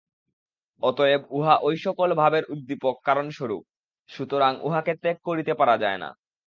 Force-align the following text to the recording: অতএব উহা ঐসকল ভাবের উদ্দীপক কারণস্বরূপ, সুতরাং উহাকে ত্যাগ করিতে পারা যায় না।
অতএব 0.83 1.21
উহা 1.29 1.55
ঐসকল 1.63 2.09
ভাবের 2.13 2.43
উদ্দীপক 2.53 2.95
কারণস্বরূপ, 3.03 3.63
সুতরাং 4.09 4.53
উহাকে 4.61 4.93
ত্যাগ 5.01 5.17
করিতে 5.25 5.53
পারা 5.53 5.75
যায় 5.77 5.99
না। 6.03 6.09